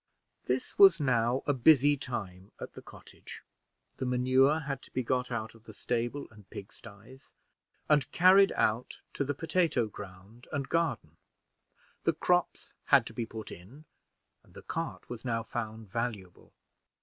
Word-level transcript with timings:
This 0.45 0.79
was 0.79 0.99
now 0.99 1.43
a 1.45 1.53
busy 1.53 1.95
time 1.95 2.51
at 2.59 2.73
the 2.73 2.81
cottage. 2.81 3.43
The 3.97 4.05
manure 4.07 4.61
had 4.61 4.81
to 4.81 4.91
be 4.91 5.03
got 5.03 5.29
out 5.29 5.53
of 5.53 5.65
the 5.65 5.75
stable 5.75 6.25
and 6.31 6.49
pigsties, 6.49 7.35
and 7.87 8.11
carried 8.11 8.51
out 8.53 9.01
to 9.13 9.23
the 9.23 9.35
potato 9.35 9.85
ground 9.85 10.47
and 10.51 10.67
garden; 10.67 11.17
the 12.03 12.13
crops 12.13 12.73
had 12.85 13.05
to 13.05 13.13
be 13.13 13.27
put 13.27 13.51
in, 13.51 13.85
and 14.43 14.55
the 14.55 14.63
cart 14.63 15.07
was 15.07 15.23
now 15.23 15.43
found 15.43 15.87
valuable. 15.91 16.51